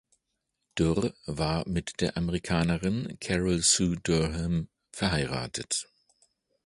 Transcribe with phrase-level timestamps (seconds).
[0.79, 5.89] Dürr war mit der Amerikanerin Carol Sue Durham verheiratet.